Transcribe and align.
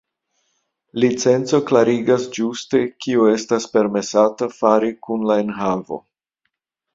Licenco 1.03 1.59
klarigas 1.67 2.25
ĝuste 2.37 2.81
kio 3.05 3.27
estas 3.33 3.69
permesata 3.77 4.49
fari 4.55 4.91
kun 5.09 5.29
la 5.33 5.37
enhavo. 5.45 6.01